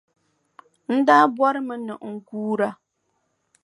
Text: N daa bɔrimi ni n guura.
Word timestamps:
N 0.93 0.97
daa 1.07 1.25
bɔrimi 1.37 1.75
ni 1.85 1.93
n 2.11 2.13
guura. 2.27 2.69